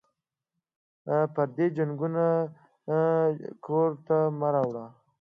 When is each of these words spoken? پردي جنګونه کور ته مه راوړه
پردي 1.33 1.65
جنګونه 1.77 2.25
کور 3.65 3.89
ته 4.07 4.17
مه 4.39 4.49
راوړه 4.53 4.85